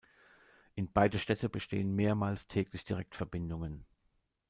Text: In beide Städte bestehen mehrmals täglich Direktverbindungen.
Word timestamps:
In 0.73 0.91
beide 0.91 1.19
Städte 1.19 1.47
bestehen 1.47 1.93
mehrmals 1.93 2.47
täglich 2.47 2.83
Direktverbindungen. 2.85 3.85